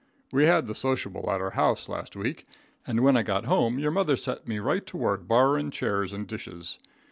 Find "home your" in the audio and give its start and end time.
3.45-3.91